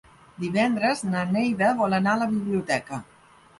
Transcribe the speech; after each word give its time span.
Divendres 0.45 1.03
na 1.09 1.21
Neida 1.35 1.69
vol 1.83 1.99
anar 2.01 2.17
a 2.17 2.21
la 2.25 2.31
biblioteca. 2.35 3.03